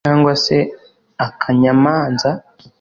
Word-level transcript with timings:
cyangwa 0.05 0.33
se 0.45 0.57
akanyamanza 1.27 2.29